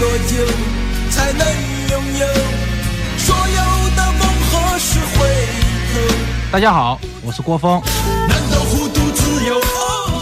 [0.00, 0.46] 多久，
[1.10, 1.46] 才能
[1.90, 2.26] 拥有
[3.18, 5.28] 所有的梦何时回
[5.92, 6.00] 头？
[6.50, 7.78] 大家好，我是郭峰。
[8.26, 8.56] 难道？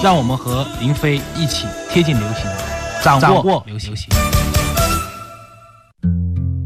[0.03, 2.51] 让我们和林飞一起贴近流行，
[3.05, 3.95] 掌握流行。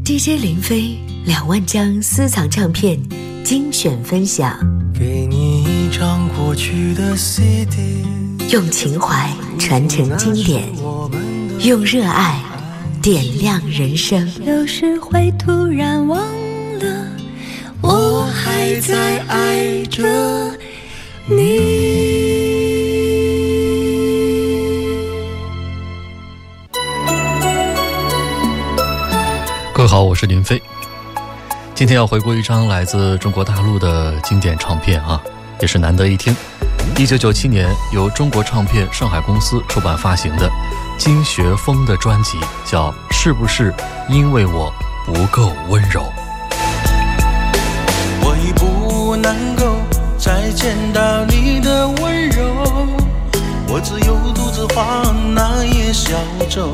[0.03, 2.99] DJ 林飞两万张私藏唱片
[3.43, 4.57] 精选分享。
[4.91, 8.03] 给你一张过去的 CD，
[8.49, 10.63] 用情怀传承经典，
[11.59, 12.42] 用热爱
[13.03, 14.31] 点亮人生。
[14.45, 16.17] 有时会突然忘
[16.79, 17.05] 了，
[17.81, 20.01] 我还在爱着
[21.25, 21.35] 你。
[29.73, 30.61] 各位好，我是林飞。
[31.75, 35.21] 今天要回顾一张来自中国大陆的经典唱片啊，
[35.59, 36.33] 也是难得一听。
[36.97, 40.49] 一九九七年由中国唱片上海公司出版发行的
[40.97, 43.73] 金学峰的专辑，叫《是不是
[44.09, 44.71] 因为我
[45.05, 46.01] 不够温柔》。
[48.21, 49.75] 我已不能够
[50.17, 52.53] 再见到你的温柔，
[53.67, 56.11] 我只有独自划那叶小
[56.49, 56.71] 舟。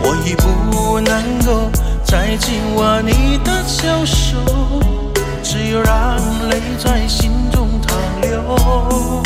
[0.00, 1.70] 我已不能够。
[2.06, 4.36] 再紧握你的小手，
[5.44, 6.16] 只有让
[6.48, 9.22] 泪在心中淌流。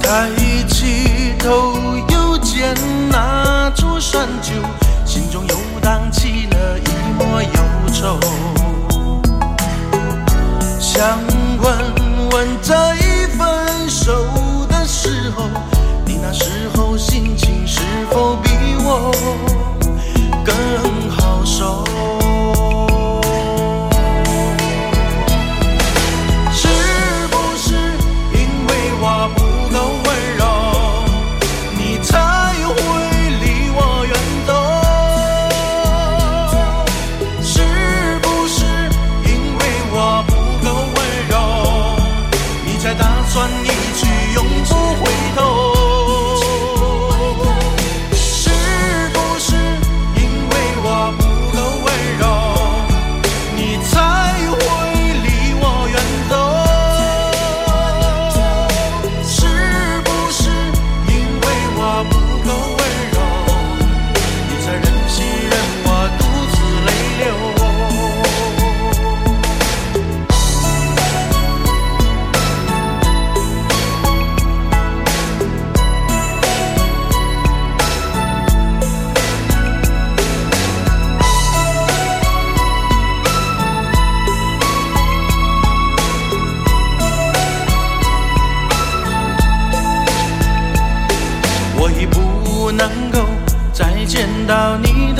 [0.00, 0.30] 抬
[0.68, 1.74] 起头
[2.10, 2.74] 又见
[3.10, 4.54] 那座山丘，
[5.04, 7.48] 心中又荡起了一抹忧
[7.92, 8.20] 愁。
[10.78, 11.18] 想
[11.60, 11.76] 问
[12.30, 12.89] 问，这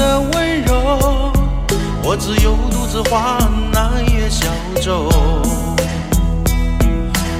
[0.00, 1.30] 的温柔
[2.02, 3.38] 我只有独自划
[3.70, 4.46] 那叶小
[4.80, 5.10] 舟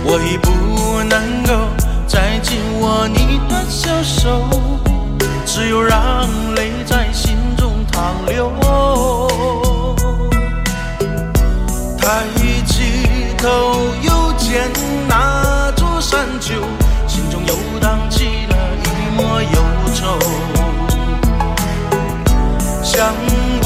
[0.04, 1.54] 我已不能够
[2.06, 4.46] 再紧握你的小手
[5.46, 6.70] 只有让泪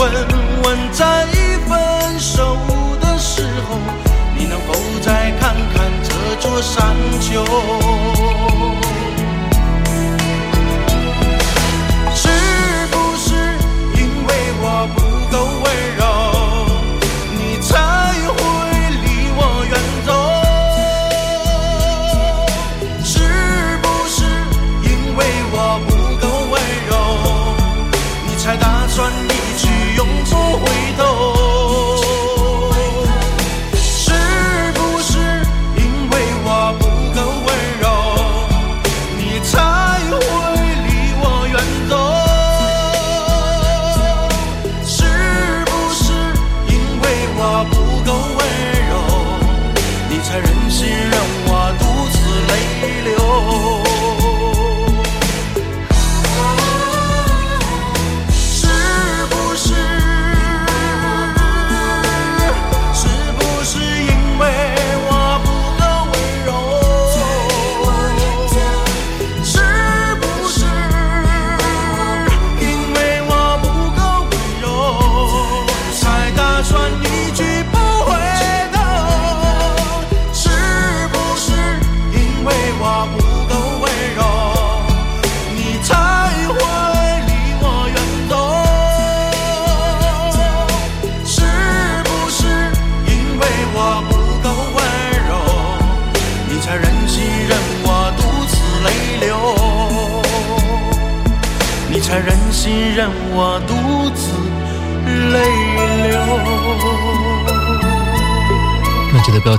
[0.05, 0.13] 问
[0.65, 1.27] 问在
[1.67, 2.59] 分手
[3.01, 3.79] 的时候
[4.37, 7.84] 你能否再看看这座山丘？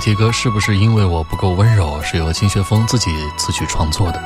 [0.06, 2.00] 题歌是不是因为我不够温柔？
[2.00, 4.22] 是由金学峰自己词曲创作的。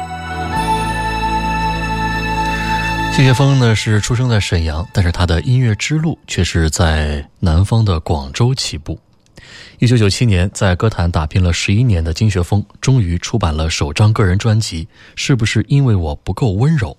[3.17, 9.00] 金学峰呢是出生在沈阳，但是他的音乐之路却是在南方的广州起步。
[9.79, 14.87] 一九九七年，在歌坛打拼了十一年的金学峰，终于出版了首张个人专辑。
[15.17, 16.94] 是不是因为我不够温柔？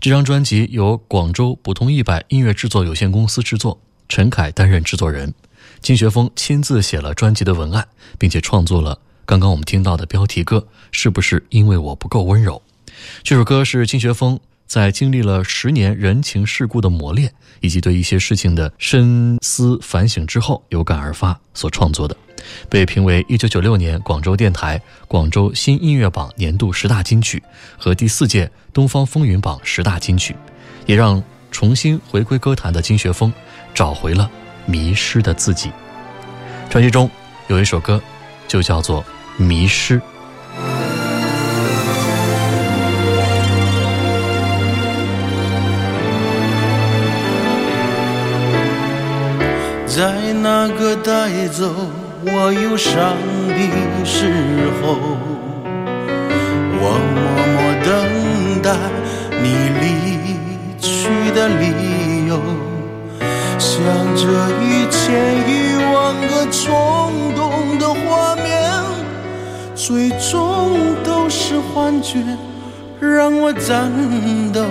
[0.00, 3.78] 这张专辑由广州普通一百音乐制作有限公司制作，
[4.08, 5.32] 陈凯担任制作人，
[5.80, 7.86] 金学峰亲自写了专辑的文案，
[8.18, 10.58] 并且创作了刚刚我们听到的标题歌
[10.90, 12.60] 《是不是因为我不够温柔》。
[13.22, 14.38] 这首歌是金学峰。
[14.66, 22.16] 在经历了十年人情世故的磨练，以及对一些事情的深思反省之后，有感而发所创作的，
[22.68, 27.40] 被评为一九九六年广州电台广州新音乐榜年度十大金曲
[27.78, 30.34] 和第四届东方风云榜十大金曲，
[30.84, 33.32] 也让重新回归歌坛的金学峰
[33.72, 34.28] 找回了
[34.66, 35.72] 迷失的自己。
[36.68, 37.10] 专辑中
[37.46, 38.00] 有一首歌，
[38.46, 39.02] 就叫做
[39.42, 39.98] 《迷失》。
[49.86, 51.72] 在那个带走
[52.22, 53.16] 我忧伤
[53.48, 54.28] 的时
[54.82, 54.98] 候，
[56.78, 56.84] 我
[57.14, 57.24] 默
[57.54, 57.86] 默等
[58.60, 58.68] 待
[59.40, 59.46] 你
[59.80, 59.84] 离
[60.78, 61.64] 去的理，
[63.76, 63.84] 想
[64.16, 64.24] 这
[64.62, 64.96] 一千
[65.46, 65.94] 一万
[66.28, 68.42] 个冲动的画面，
[69.74, 72.24] 最终都是幻觉，
[72.98, 73.92] 让我颤
[74.50, 74.64] 抖。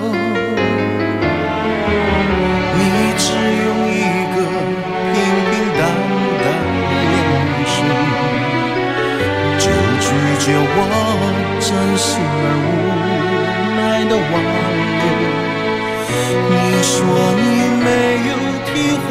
[10.38, 10.60] 借我
[11.60, 11.68] 真
[11.98, 12.70] 心而无
[13.76, 14.32] 奈的挽
[15.02, 15.04] 留。
[16.52, 16.54] 你
[16.84, 16.94] 说
[17.42, 17.44] 你
[17.82, 17.88] 没
[18.30, 18.32] 有
[18.76, 19.08] 体会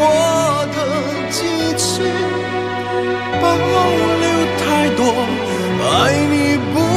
[0.00, 0.02] 我
[0.76, 0.78] 的
[1.30, 1.38] 激
[1.78, 2.04] 情，
[3.40, 3.44] 保
[4.20, 4.24] 留
[4.58, 4.60] 太
[4.98, 5.00] 多，
[5.80, 6.87] 爱你不。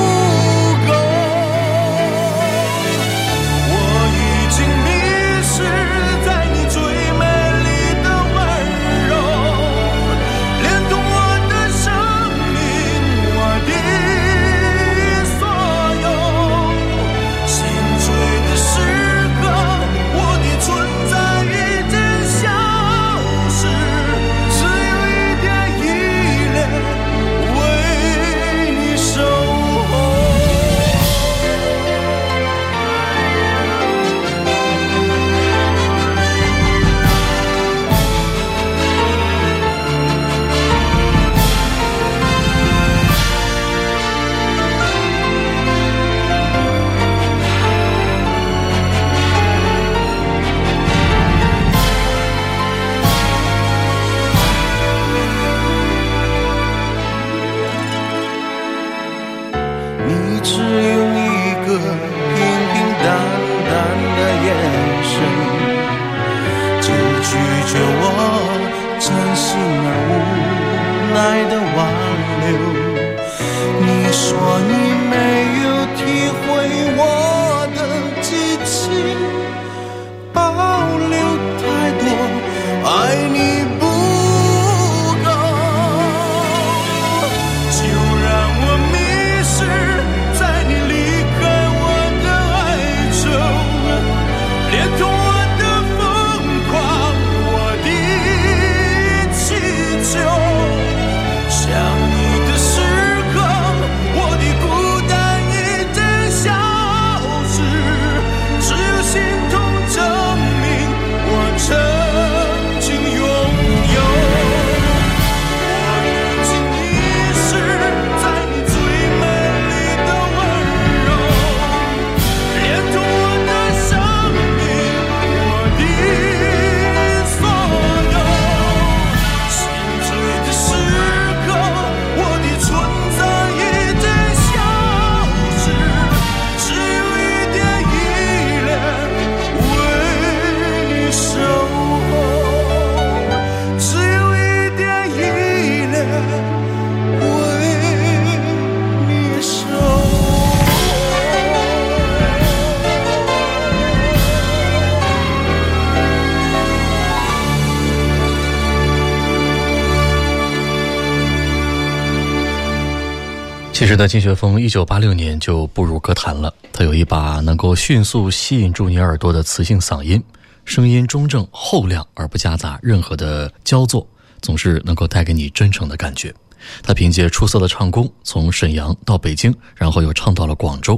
[163.92, 166.54] 其实呢，金学峰一九八六年就步入歌坛了。
[166.72, 170.24] 他有一把能够迅速吸引住你耳朵的磁性嗓音，
[170.64, 174.08] 声音中正厚亮而不夹杂任何的焦作，
[174.42, 176.34] 总是能够带给你真诚的感觉。
[176.82, 180.98] 他凭借出色的唱功，从沈阳到北京，然后又唱到了广州。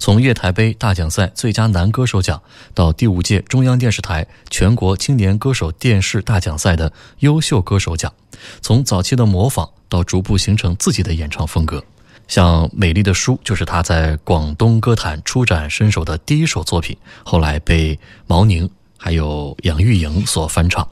[0.00, 2.42] 从粤台杯大奖赛最佳男歌手奖，
[2.74, 8.12] 到第五届中央电视台全国青年歌手电视大奖赛的优秀歌手奖。
[8.60, 11.80] 从早期的模仿，到逐步形成自己的演唱风格。
[12.32, 20.88] 像《美丽的书》就是他在广东歌坛初展身手的第一首作品，后来被毛宁还有杨钰莹所翻唱，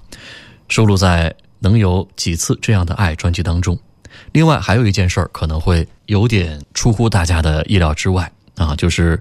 [0.68, 1.30] 收录在
[1.60, 3.78] 《能有几次这样的爱》专辑当中。
[4.32, 9.18] 另外还有一件事儿可能会有点出乎大家的意料之外啊，就是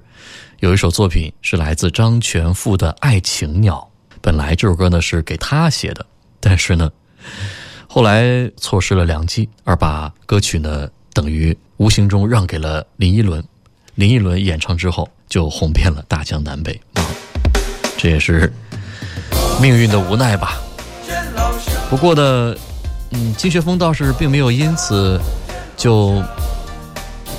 [0.59, 6.05] 有一首作品是来自张全富的《爱情鸟》，本来这首歌呢是给他写的，
[6.41, 6.91] 但是呢，
[7.87, 13.43] 后来错失了良机，而把歌曲呢等于无形中让给了林依轮，
[13.95, 17.05] 林依轮演唱之后就红遍了大江南北啊，
[17.97, 18.51] 这也是
[19.61, 20.59] 命运的无奈吧。
[21.89, 22.55] 不过呢。
[23.11, 25.19] 嗯，金学峰倒是并没有因此
[25.75, 26.21] 就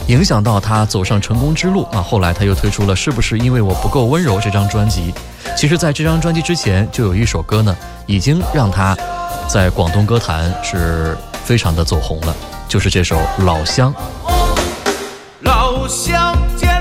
[0.08, 2.02] 影响到他走上成功之路啊。
[2.02, 5.14] 后来他又推出了《是不是因为我不够温柔》这张专辑。
[5.56, 8.98] 其实，在这张专辑之前，就有一首歌呢，已经让他
[9.48, 12.34] 在广东歌坛是非常的走红了，
[12.70, 13.92] 就是这首《老乡》。
[15.40, 16.79] 老乡见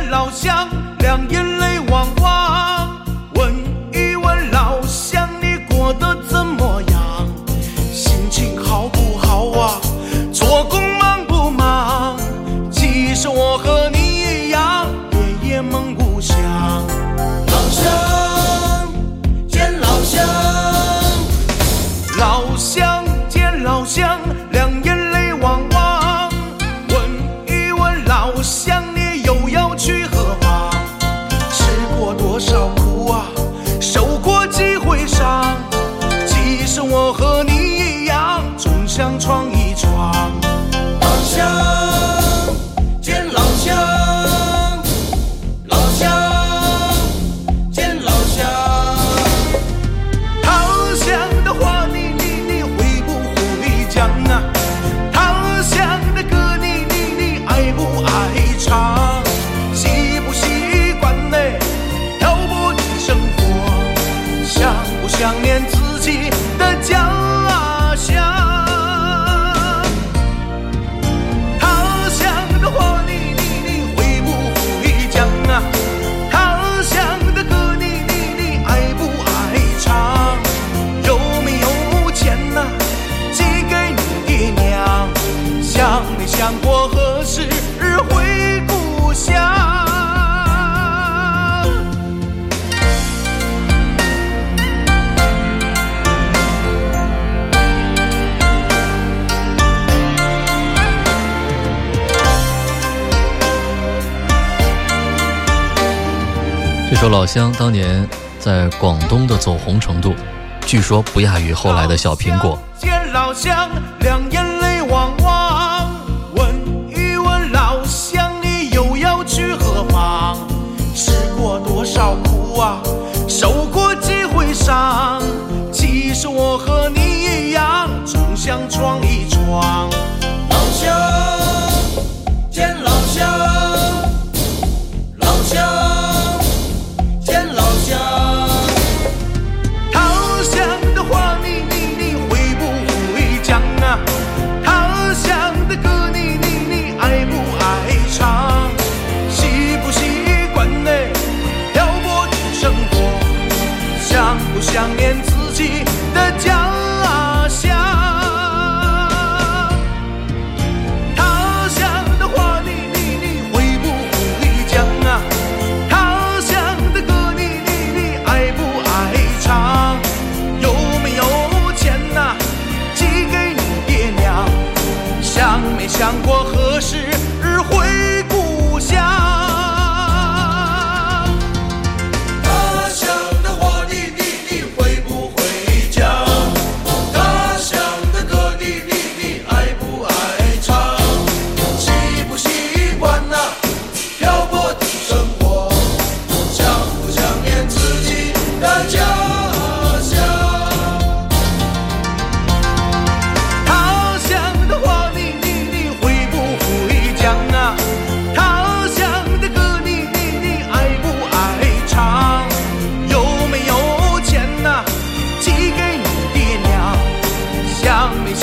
[110.80, 112.58] 据说不亚于后来的小苹果。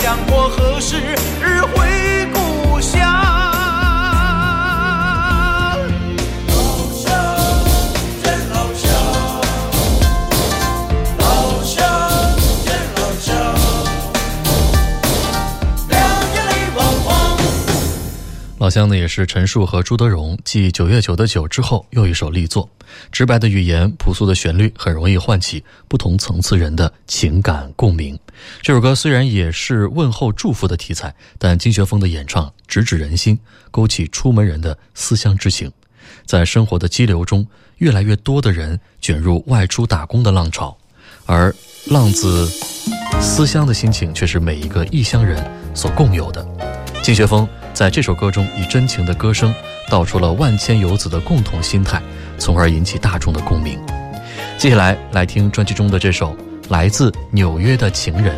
[0.07, 0.97] 想过何时
[1.43, 3.36] 日回故乡？
[18.71, 22.69] 乡呢，也是陈数和朱德荣继《九月九的九》之后又一首力作。
[23.11, 28.19] 直白的语言、朴素的旋律，很容易唤起不同层次人的情感共鸣。
[28.63, 33.39] 这首歌虽然也是问候祝福的题材，但金学峰的演唱直指人心，
[33.71, 35.71] 勾起出门人的思乡之情。
[36.25, 37.47] 在生活的激流中，
[37.79, 40.77] 越来越多的人卷入外出打工的浪潮，
[41.27, 41.55] 而
[41.87, 42.49] 浪子
[43.21, 45.45] 思乡的心情却是每一个异乡人
[45.75, 46.47] 所共有的。
[47.03, 47.47] 金学峰。
[47.77, 49.55] 在这首歌中，以真情的歌声
[49.91, 52.01] 道出了万千游子的共同心态，
[52.39, 53.79] 从而引起大众的共鸣。
[54.57, 56.31] 接下来，来听专辑中的这首
[56.71, 58.35] 《来自纽约的情人》。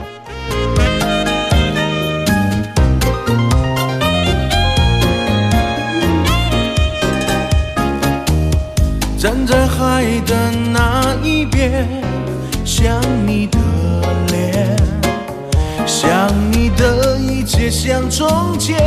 [9.17, 11.87] 站在海的那一边，
[12.65, 13.49] 想你，
[16.01, 18.79] 想你的一切像从前。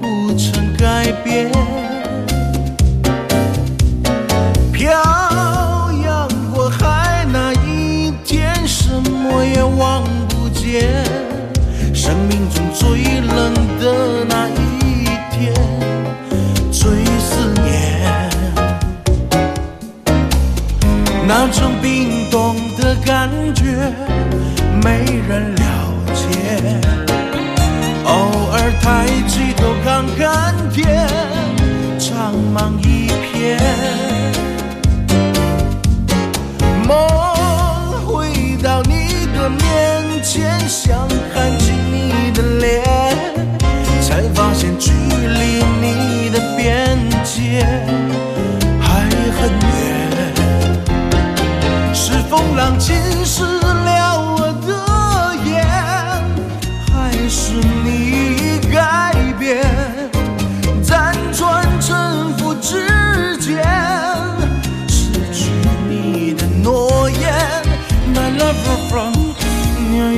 [0.00, 1.50] 不曾改变，
[4.72, 4.92] 漂
[6.04, 11.04] 洋过海那一天，什么也望不见。
[11.92, 15.52] 生命中最冷的那一天，
[16.70, 18.30] 最思念。
[21.26, 23.92] 那种冰冻的感觉，
[24.84, 25.67] 没人了
[28.88, 31.06] 抬起头看看天，
[31.98, 33.60] 苍茫一片。
[36.86, 36.96] 梦
[38.06, 42.82] 回到你的面前，想看清你的脸，
[44.00, 47.66] 才发现距离你的边界
[48.80, 49.02] 还
[49.36, 50.32] 很远。
[51.92, 53.67] 是风浪侵蚀。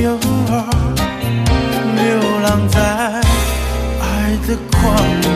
[0.00, 0.66] 流浪
[1.94, 2.80] 流浪在
[4.00, 4.80] 爱的旷
[5.24, 5.29] 野。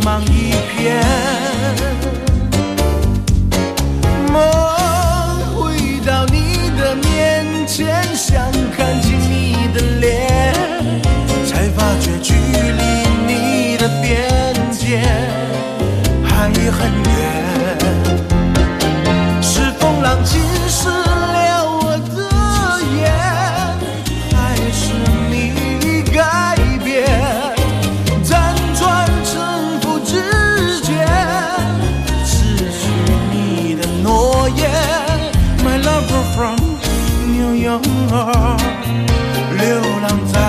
[0.00, 1.49] 茫茫一片。
[38.10, 38.16] 流
[40.02, 40.40] 浪在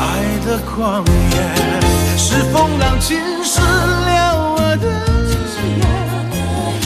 [0.00, 0.02] 爱
[0.44, 4.86] 的旷野是风浪侵蚀了我的
[5.46, 5.80] 心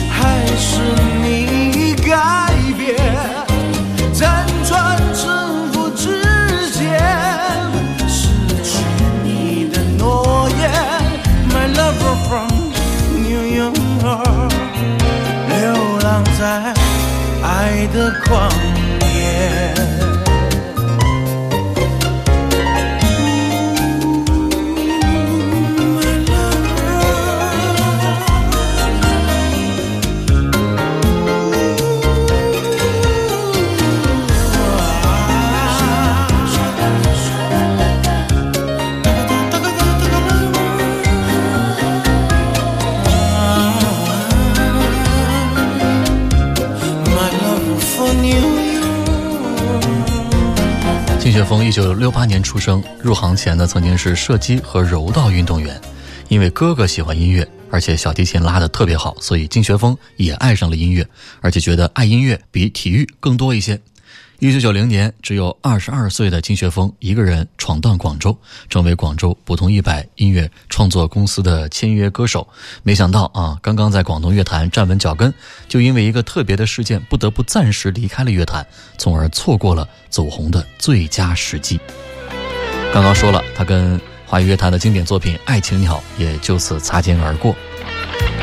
[0.07, 0.81] 还是
[1.23, 2.95] 你改变
[4.13, 6.21] 辗转沉浮之
[6.69, 7.01] 间
[8.07, 8.27] 失
[8.63, 8.83] 去
[9.23, 10.69] 你的诺言
[11.49, 12.51] my love from
[13.23, 13.73] new york
[15.49, 16.71] 流浪在
[17.41, 18.76] 爱的旷野。
[51.47, 55.79] 峰一九六八年出生，入行前呢曾经是射击和柔道运动员。
[56.27, 61.07] 因为哥哥喜欢音乐，而且小提琴拉得特别好，所以金学峰也爱上了音乐，
[61.39, 63.79] 而且觉得爱音乐比体育更多一些。
[64.39, 68.37] 一九九零年，只有二十二岁的金学峰一个人闯荡广州，
[68.69, 72.47] 成为广州普通一百音乐创作公司的签约歌手。
[72.83, 75.33] 没想到啊，刚刚在广东乐坛站稳脚跟，
[75.67, 78.63] 就因为一个特别的事件，不得不暂时离开了乐坛，
[78.99, 81.79] 从而错过了走红的最佳时机。
[82.93, 87.55] 刚刚说了，他跟华语乐坛的经典作品《爱情鸟》也就此擦肩而过。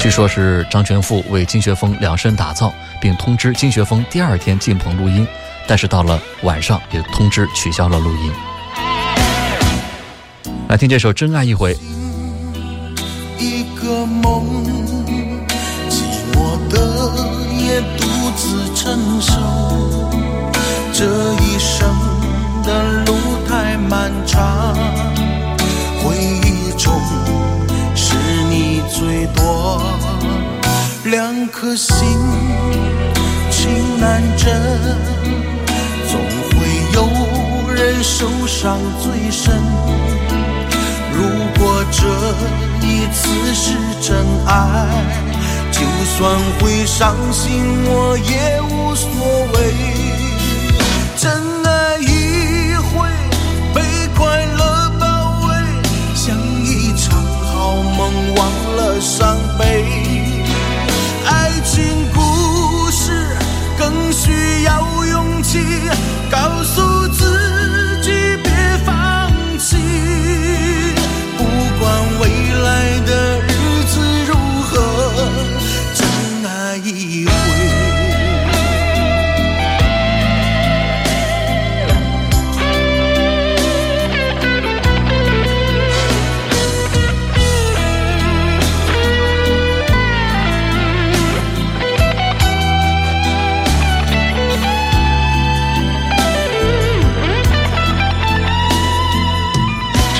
[0.00, 5.26] 据说是张全富为金学峰量身打造，并通知金学峰第二天进棚录音，
[5.66, 8.32] 但是到了晚上也通知取消了录音。
[10.68, 11.74] 来听这首《真爱一回》。
[13.38, 14.44] 一个梦，
[15.88, 16.76] 寂寞的
[17.58, 18.04] 也独
[18.36, 19.32] 自承受。
[20.92, 21.04] 这
[21.42, 21.88] 一生
[22.62, 23.14] 的路
[23.48, 24.74] 太漫长，
[26.02, 26.92] 回忆中
[27.94, 28.14] 是
[28.48, 29.82] 你最多。
[31.04, 31.94] 两颗心
[33.50, 34.50] 情难枕，
[38.06, 39.54] 受伤最深。
[41.10, 41.24] 如
[41.58, 42.06] 果这
[42.86, 44.14] 一次是真
[44.46, 44.52] 爱，
[45.72, 49.08] 就算会伤心，我也无所
[49.54, 49.56] 谓。
[51.16, 51.32] 真
[51.64, 53.08] 爱一回，
[53.72, 53.80] 被
[54.14, 55.54] 快乐包围，
[56.14, 57.18] 像一场
[57.54, 58.38] 好梦，忘
[58.76, 59.38] 了伤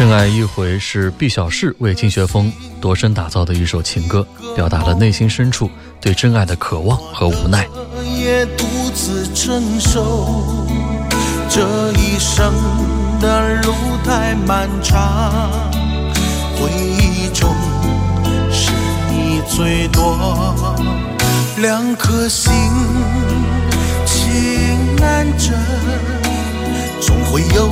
[0.04, 4.22] 真爱一回是毕小世为金学峰度身打造的一首情歌，
[4.54, 7.66] 表达了内心深处对真爱的渴望和无奈。
[8.14, 10.68] 也独自承受，
[11.48, 12.52] 这一生
[13.18, 13.72] 的路
[14.04, 15.50] 太漫长，
[16.60, 17.48] 回忆中
[18.52, 18.72] 是
[19.10, 20.54] 你最多，
[21.62, 22.52] 两颗心
[24.04, 25.54] 情难枕，
[27.00, 27.70] 总会有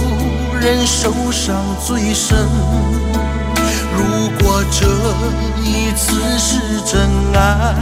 [0.62, 2.38] 人受伤最深。
[3.96, 4.86] 如果这
[5.60, 7.74] 一次是真爱，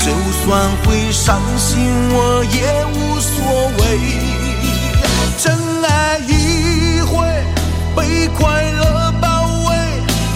[0.00, 0.10] 就
[0.44, 1.78] 算会伤心，
[2.12, 4.00] 我也无所谓。
[5.38, 7.24] 真爱一回，
[7.94, 9.76] 被快乐包围，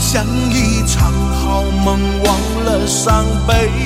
[0.00, 3.85] 像一场好梦，忘了伤悲。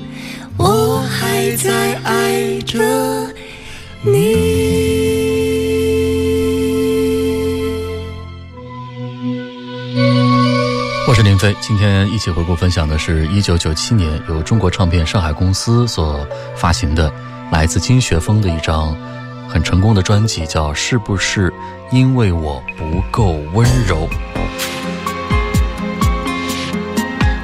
[0.61, 2.77] 我还在爱着
[4.03, 4.11] 你。
[11.07, 17.11] 我是林飞，今天一起回顾分享的是一九九七年由中国唱片上海公司所发行的
[17.51, 18.95] 来自金学峰的一张
[19.49, 21.51] 很成功的专辑，叫《是不是
[21.91, 24.07] 因为我不够温柔》。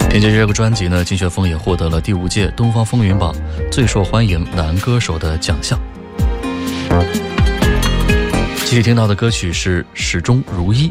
[0.09, 3.35] 凭借这个专辑呢，金雪峰也获得了第五届东方风云榜
[3.71, 5.79] 最受欢迎男歌手的奖项。
[8.65, 10.89] 继续听到的歌曲是《始终如一》。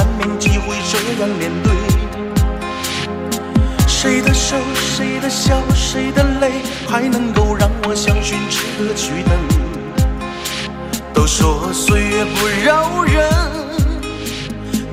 [0.00, 1.70] 难免几回这样面对。
[3.86, 6.52] 谁的手，谁的笑，谁的泪，
[6.88, 9.38] 还能够让我相信值得去等？
[11.12, 13.28] 都说岁月不饶人，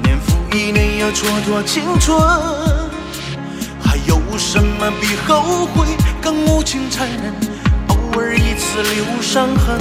[0.03, 2.19] 年复一年又蹉跎青春，
[3.81, 5.87] 还有什么比后悔
[6.21, 7.33] 更无情残忍？
[7.87, 9.79] 偶尔一次留伤痕。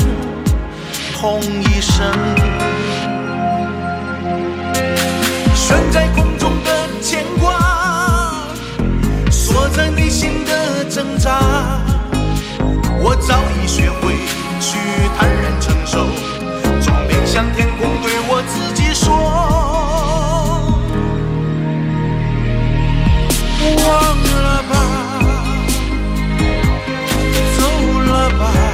[1.12, 2.12] 痛一生，
[5.66, 7.58] 悬在空中的牵挂，
[9.32, 11.40] 锁在内心的挣扎，
[13.00, 14.14] 我早已学会
[14.60, 14.78] 去
[15.18, 16.06] 坦然承受，
[16.80, 19.10] 总面向天空对我自己说，
[23.82, 23.90] 忘
[24.44, 24.72] 了吧，
[27.58, 27.60] 走
[28.04, 28.65] 了吧。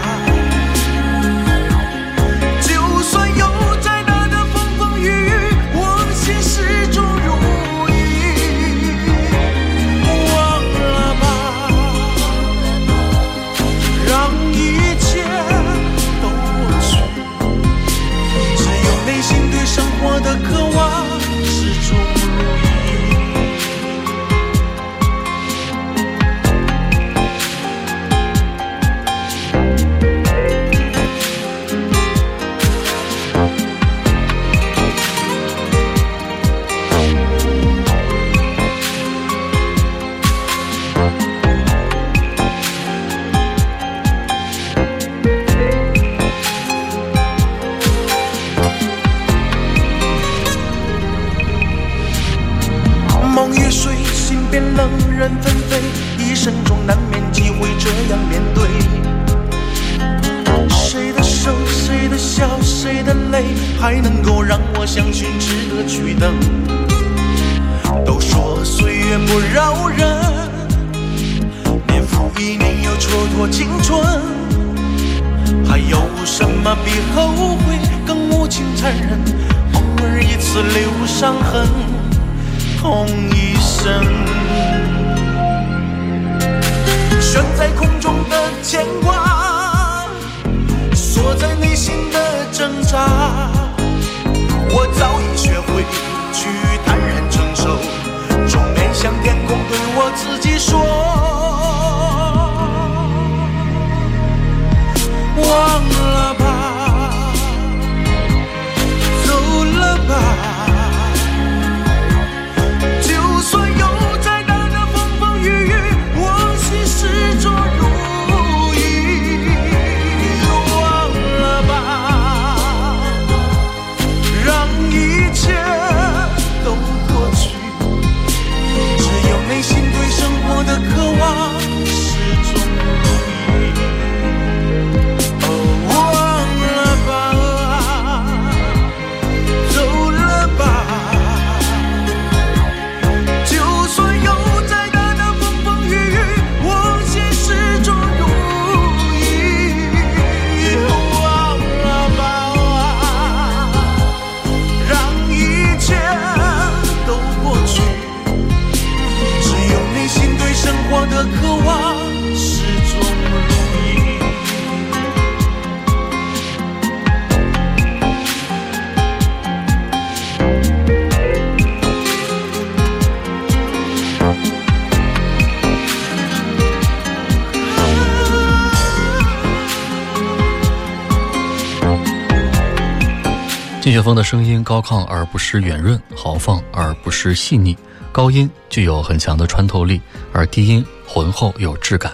[183.92, 187.76] 金学峰的声音高亢而不失圆润，豪放而不失细腻，
[188.10, 190.00] 高音具有很强的穿透力，
[190.32, 192.10] 而低音浑厚有质感。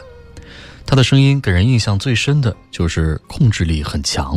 [0.85, 4.37] 他的声音给人印象最深的就是控制力很强，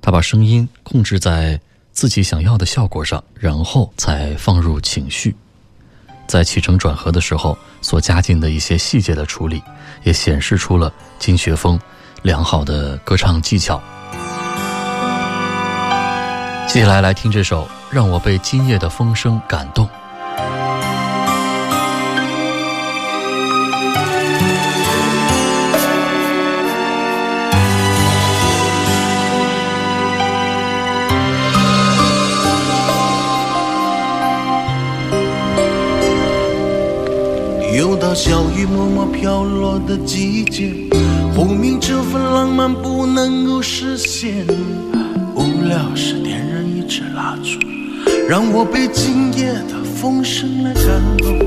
[0.00, 1.60] 他把声音控制在
[1.92, 5.36] 自己想要的效果上，然后才放入情绪。
[6.26, 9.62] 在起承转合的时候所加进的一些细节的处理，
[10.02, 11.78] 也显示出了金学峰
[12.22, 13.78] 良好的歌唱技巧。
[16.72, 19.88] 接下来来听这首《让我被今夜的风声感动。
[37.76, 40.72] 又到小雨默默飘落的季节，
[41.34, 44.46] 忽明这份浪漫不能够实现。
[45.34, 46.49] 无聊是点燃
[46.90, 47.56] 支蜡烛，
[48.28, 50.84] 让我被今夜的风声来感
[51.18, 51.38] 动。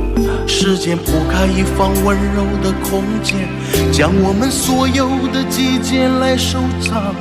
[0.47, 3.49] 时间铺开一方温柔的空间，
[3.91, 7.13] 将我们所有的季节来收藏。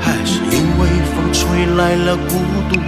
[0.00, 2.38] 还是因为风吹来了孤
[2.70, 2.78] 独，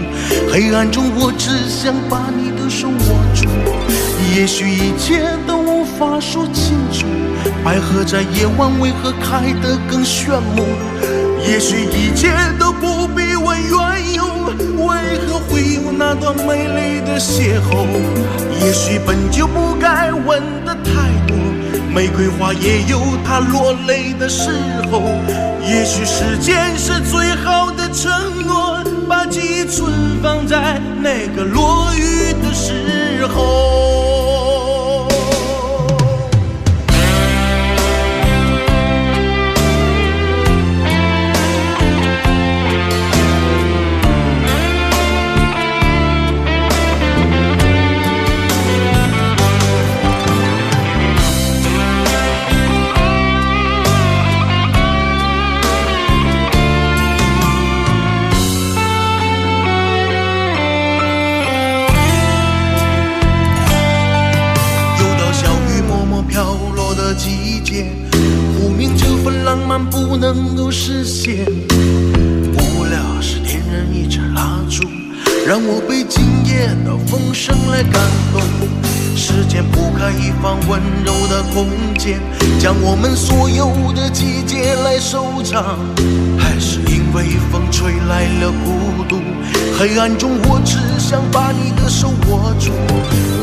[0.53, 3.49] 黑暗中我只想把你的手握住。
[4.37, 7.07] 也许一切都无法说清楚，
[7.65, 10.63] 百合在夜晚为何开得更炫目？
[11.49, 13.23] 也许一切都不必，
[15.07, 17.87] 为何会有那段美丽的邂逅？
[18.61, 21.37] 也许本就不该问的太多，
[21.95, 24.51] 玫瑰花也有它落泪的时
[24.91, 25.01] 候。
[25.63, 28.13] 也许时间是最好的承
[28.47, 29.93] 诺，把记忆存
[30.23, 33.86] 放在那个落雨的时候。
[70.79, 71.47] 视线。
[72.53, 74.87] 无聊时点燃一支蜡烛，
[75.49, 78.43] 让我被今夜的风声来感动。
[79.17, 82.21] 时间铺开一方温柔的空间，
[82.61, 85.79] 将我们所有的季节来收藏。
[86.39, 89.17] 还是因为风吹来了孤独，
[89.79, 92.71] 黑暗中我只想把你的手握住。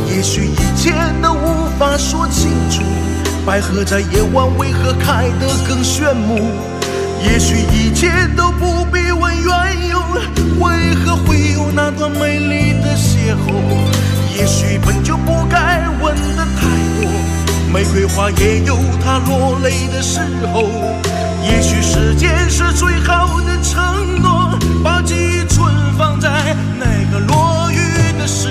[0.07, 2.83] 也许一切都无法说清楚，
[3.43, 6.39] 百合在夜晚为何开得更炫目？
[7.23, 9.99] 也许一切都不必问缘由，
[10.59, 13.53] 为何会有那段美丽的邂逅？
[14.37, 16.67] 也许本就不该问的太
[17.01, 17.09] 多，
[17.73, 20.19] 玫瑰花也有它落泪的时
[20.53, 20.63] 候。
[21.43, 27.77] 也许时间是最好的承诺，把记忆存放在那个落雨
[28.17, 28.47] 的时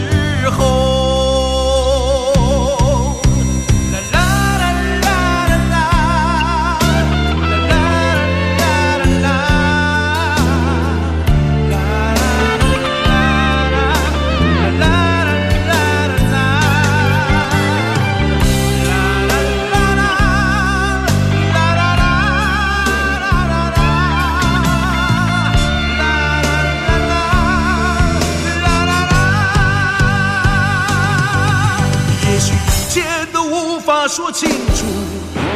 [34.14, 34.46] 说清
[34.77, 34.85] 楚，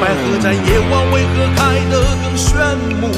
[0.00, 2.56] 百合在夜晚为何开得更炫
[2.98, 3.12] 目？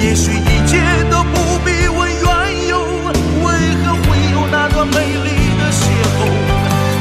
[0.00, 0.78] 也许一切
[1.10, 2.78] 都不必问缘由，
[3.42, 3.50] 为
[3.82, 5.82] 何会有那段美丽的邂
[6.14, 6.30] 逅？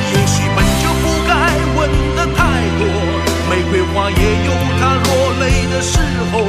[0.10, 1.80] 也许本就不该问
[2.16, 2.82] 的太多，
[3.48, 4.50] 玫瑰花也有
[4.82, 6.00] 它落泪的时
[6.32, 6.42] 候。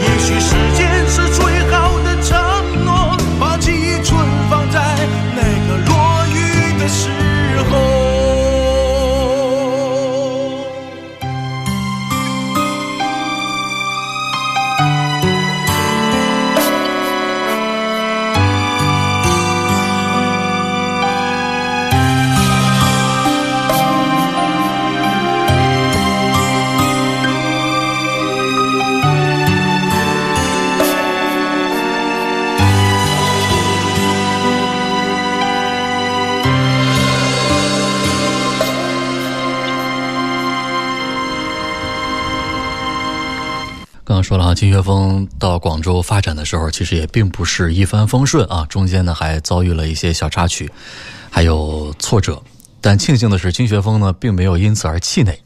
[0.00, 1.44] 也许时间是最
[44.56, 50.72] 金学峰到广州发展的时候，其实也并不是一帆风顺啊，中间呢还遭遇了一些小插曲，
[51.30, 52.42] 还有挫折。
[52.80, 55.38] 但庆幸的是，金学峰呢并没有因此而气馁，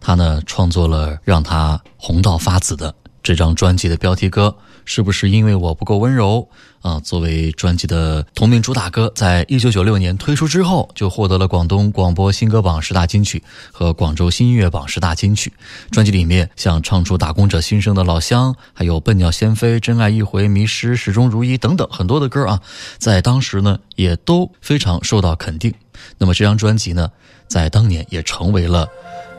[0.00, 2.92] 他呢创作了让他红到发紫的
[3.22, 4.52] 这张专辑的标题歌
[4.92, 6.48] 是不是因为我不够温柔
[6.82, 6.98] 啊？
[6.98, 15.52] 作为专辑的同名主打歌，在一九九六年推出之后，就获得了广东广播新歌榜十大金曲和广州新音乐榜十大金曲。
[15.92, 22.60] 专辑里面像唱出打工者心声的老乡，还有笨鸟先飞、真爱一回、迷失、始终如一等等很多的歌啊，
[22.98, 25.72] 在当时呢也都非常受到肯定。
[26.18, 27.08] 那么这张专辑呢，
[27.46, 28.88] 在当年也成为了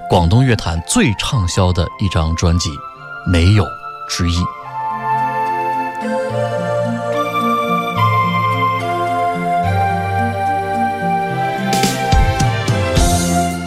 [0.10, 2.70] 广东乐坛最畅销的一张专辑，
[3.28, 3.68] 没有
[4.08, 4.42] 之一。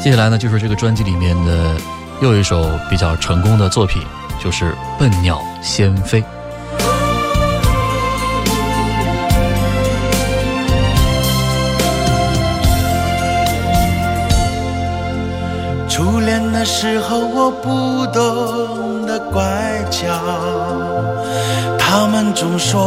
[0.05, 1.77] 接下来呢，就是这个专辑里面的
[2.21, 4.03] 又一首比较成功的作品，
[4.39, 6.23] 就是《笨鸟先飞》。
[15.89, 19.43] 初恋的时候，我不懂得乖
[19.91, 20.13] 巧，
[21.79, 22.79] 他们总说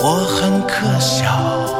[0.00, 1.79] 我很可笑。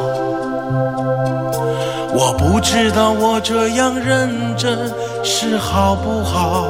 [2.22, 4.78] 我不知道我这样认真
[5.24, 6.66] 是好不好，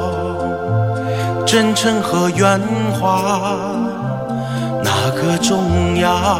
[1.45, 2.57] 真诚和圆
[2.93, 3.51] 滑
[4.81, 6.39] 哪个重要？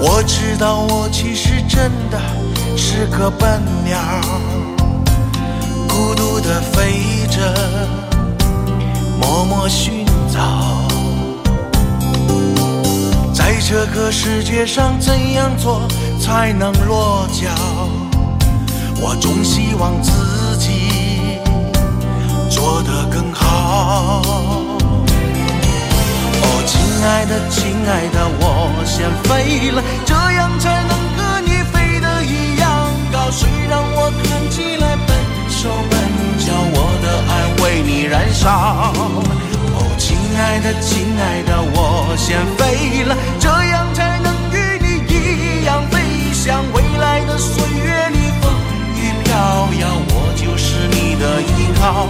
[0.00, 2.18] 我知道我其实真的
[2.74, 3.98] 是个笨鸟，
[5.86, 7.52] 孤独的飞着，
[9.20, 10.95] 默默寻找。
[13.56, 15.80] 在这个世界上，怎样做
[16.20, 17.48] 才能落脚？
[19.00, 20.12] 我总希望自
[20.58, 21.38] 己
[22.50, 24.20] 做得更好。
[26.42, 28.44] 哦，亲爱的，亲爱的，我
[28.84, 32.68] 先飞了，这样才能和你飞得一样
[33.10, 33.30] 高。
[33.30, 35.16] 虽然我看起来笨
[35.48, 35.98] 手笨
[36.44, 37.32] 脚，我的爱
[37.64, 38.44] 为你燃烧。
[40.36, 45.98] 亲爱的，亲爱的，我先飞了，这样才能与你一样飞
[46.34, 46.62] 翔。
[46.74, 48.52] 未来的岁月里风
[48.96, 49.32] 雨飘
[49.80, 52.06] 摇，我就是你的依靠，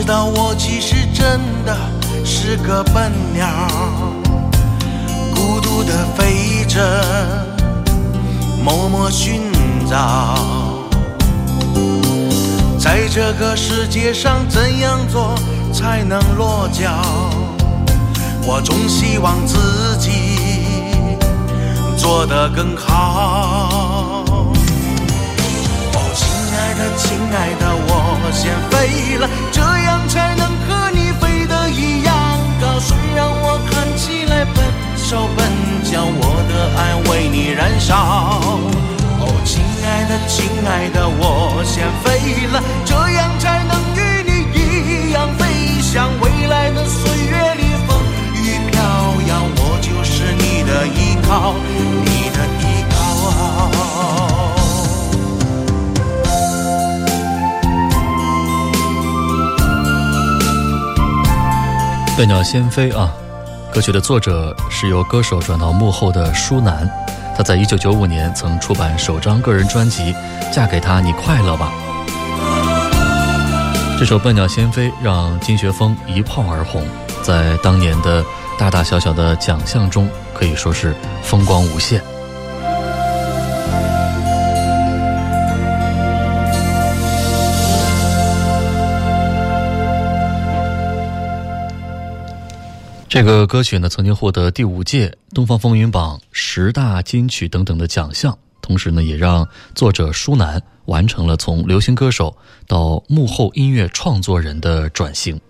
[0.00, 1.76] 知道我其实真的
[2.24, 3.46] 是个笨鸟，
[5.34, 6.80] 孤独的飞着，
[8.64, 9.42] 默默寻
[9.86, 10.38] 找。
[12.78, 15.34] 在这个世界上，怎样做
[15.70, 17.04] 才能落脚？
[18.46, 20.08] 我总希望自己
[21.98, 24.24] 做得更好。
[25.92, 26.26] 哦，亲
[26.56, 32.14] 爱的亲爱的，我先飞了，这样才能和你飞得一样
[32.60, 32.78] 高。
[32.78, 34.64] 虽然我看起来笨
[34.96, 35.46] 手笨
[35.84, 37.94] 脚，我的爱为你燃烧。
[39.20, 43.09] 哦，亲爱的，亲爱的，我先飞了，这
[62.20, 63.10] 笨鸟先飞啊，
[63.72, 66.86] 歌曲的作者是由歌手转到幕后的舒楠，
[67.34, 70.12] 他在一九九五年曾出版首张个人专辑
[70.52, 71.72] 《嫁给他你快乐吧》。
[73.98, 76.86] 这首《笨鸟先飞》让金学峰一炮而红，
[77.22, 78.22] 在当年的
[78.58, 82.02] 大大小小的奖项中可以说是风光无限。
[93.10, 102.36] 这个歌曲呢，曾经获得第五届东方风云榜十大金曲等等的奖项，同时呢，也让作者舒楠完成了从流行歌手
[102.68, 105.40] 到幕后音乐创作人的转型。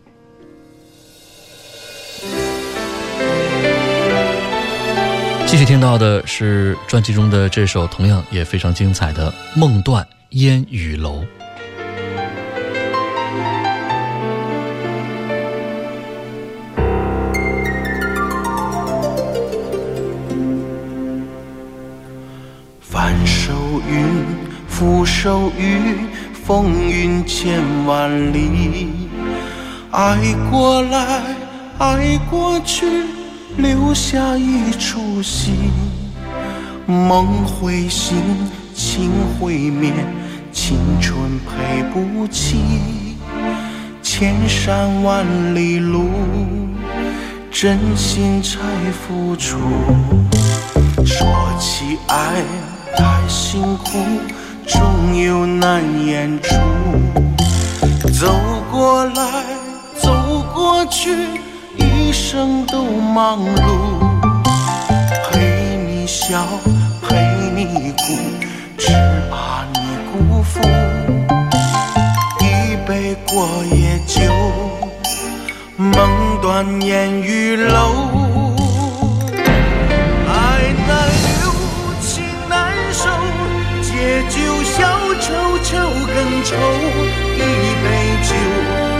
[5.46, 11.20] 继续听到的是专辑中的这首同样也非常精彩的《梦断烟雨楼》。
[24.80, 25.94] 翻手云，覆手雨，
[26.32, 28.88] 风云千万里，
[29.90, 30.16] 爱
[30.50, 31.22] 过来，
[31.76, 32.86] 爱过去，
[33.58, 35.52] 留下一出戏。
[36.86, 38.16] 梦会醒，
[38.74, 39.92] 情会灭，
[40.50, 42.56] 青春赔不起。
[44.02, 46.08] 千山万里路，
[47.50, 48.58] 真心才
[48.92, 49.58] 付出。
[51.04, 51.26] 说
[51.58, 52.42] 起爱，
[52.96, 53.98] 太辛苦。
[54.66, 56.54] 终有难言处，
[58.18, 58.34] 走
[58.70, 59.44] 过来，
[59.96, 60.12] 走
[60.54, 61.14] 过去，
[61.76, 63.98] 一生都忙碌。
[65.30, 66.46] 陪你笑，
[67.02, 67.16] 陪
[67.54, 68.02] 你哭，
[68.78, 68.92] 只
[69.30, 69.80] 怕你
[70.12, 70.60] 辜负。
[72.40, 74.20] 一杯过夜酒，
[75.76, 78.29] 梦断烟雨楼。
[86.50, 87.86] 愁，一杯
[88.26, 88.30] 酒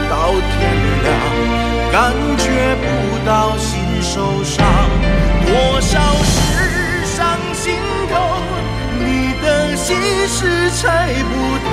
[0.09, 0.55] 到天
[1.03, 1.11] 亮，
[1.90, 1.98] 感
[2.38, 2.46] 觉
[2.76, 2.86] 不
[3.26, 3.28] 到
[3.59, 3.68] 心
[4.01, 4.55] 受伤。
[5.44, 6.32] 多少事
[7.05, 7.18] 伤
[7.53, 7.74] 心
[8.09, 8.14] 头，
[9.01, 9.88] 你的心
[10.28, 11.32] 事猜不
[11.66, 11.68] 透。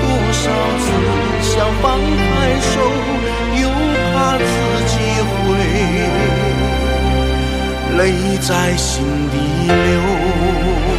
[0.00, 0.42] 多少
[0.78, 0.86] 次
[1.42, 2.22] 想放开
[2.60, 2.72] 手，
[3.60, 3.62] 又
[4.12, 4.42] 怕自
[4.86, 4.92] 己
[5.26, 5.34] 会
[7.98, 8.00] 泪
[8.38, 8.92] 在心
[9.32, 9.34] 底
[9.66, 10.93] 流。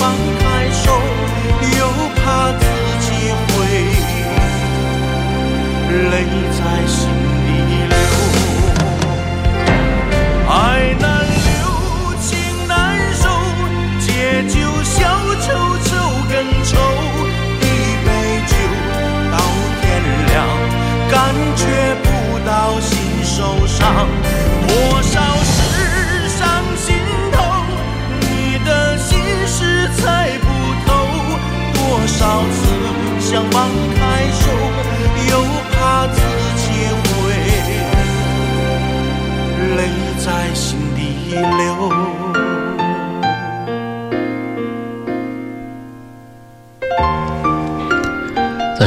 [0.00, 0.33] Vắng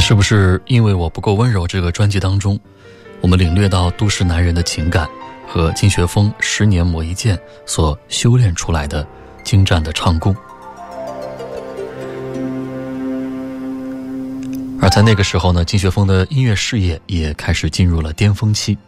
[0.00, 1.66] 是不是因为我不够温柔？
[1.66, 2.58] 这个专辑当中，
[3.20, 5.08] 我们领略到都市男人的情感
[5.46, 9.06] 和金学峰十年磨一剑所修炼出来的
[9.42, 10.34] 精湛的唱功。
[14.80, 18.78] 而在那个时候呢，金学峰的音乐事业也开始进入了巅峰期。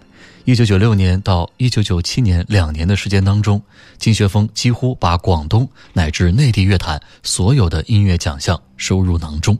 [0.44, 3.60] 一九九六年到一九九七年两年的时间当中，
[3.98, 9.58] 金学峰几乎把广东乃至内地乐坛所有的音乐奖项收入囊中。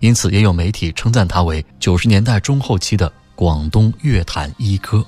[0.00, 5.04] 因此，也有媒体称赞他为九十年代中后期的广东乐坛一哥。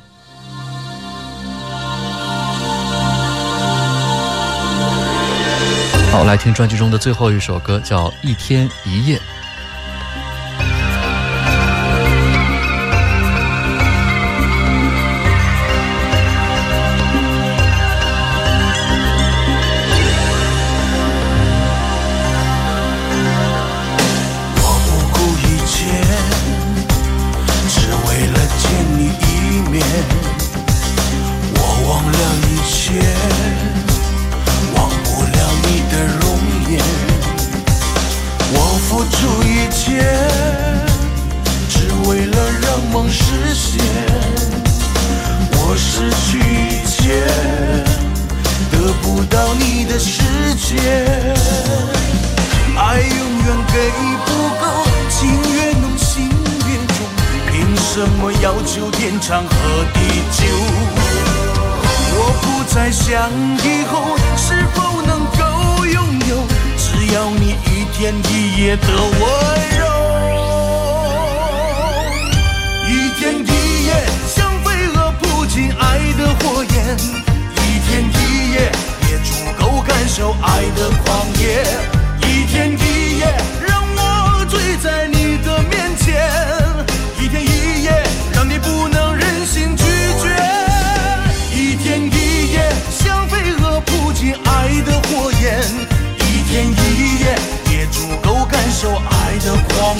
[6.10, 9.18] 好，来听专辑中的最后一首歌，叫《一天一夜》。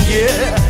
[0.09, 0.64] yeah.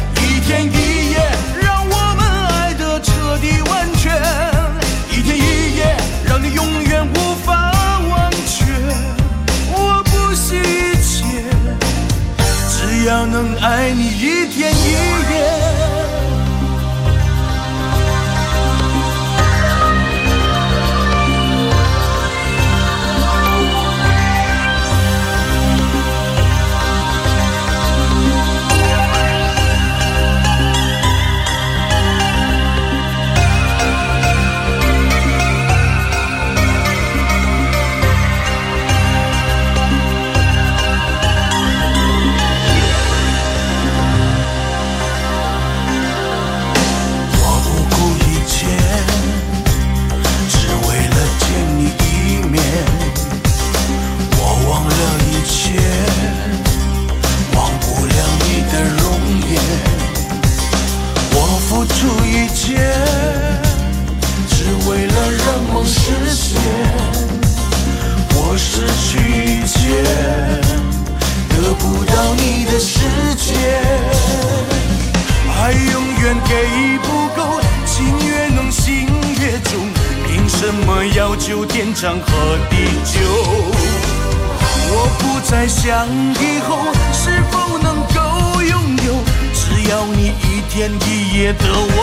[91.52, 91.94] 的温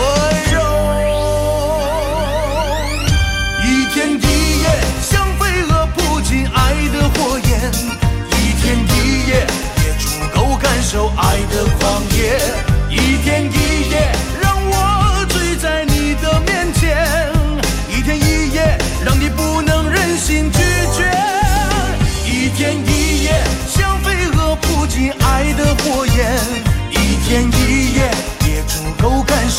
[0.52, 0.56] 柔。
[3.64, 4.64] 一天一夜
[5.00, 6.58] 像飞蛾扑进爱
[6.92, 7.50] 的火焰。
[8.38, 9.30] 一天一夜
[9.84, 12.16] 也足够感受爱的狂野
[12.88, 13.61] 一天一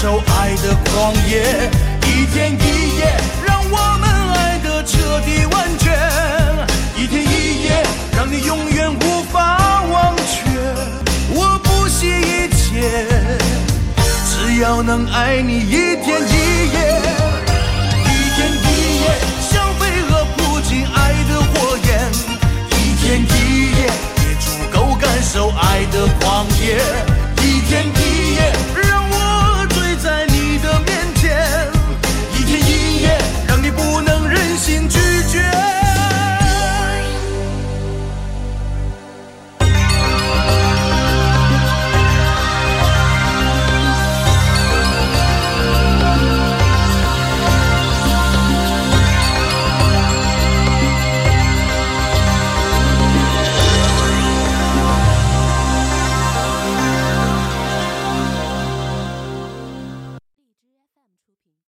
[0.04, 1.72] 走，爱的狂野，
[2.06, 3.16] 一天一夜，
[3.48, 5.98] 让我们爱的彻底完全，
[6.98, 7.82] 一天一夜，
[8.14, 10.44] 让你永远无法忘却，
[11.34, 13.08] 我不惜一切，
[14.28, 16.36] 只要能爱你一天一
[16.74, 17.00] 夜，
[18.04, 19.08] 一天一夜，
[19.50, 22.12] 像飞蛾扑进爱的火焰，
[22.72, 26.76] 一天一夜，也足够感受爱的狂野，
[27.42, 28.13] 一天一夜。